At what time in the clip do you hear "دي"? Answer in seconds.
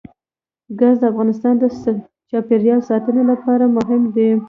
4.15-4.29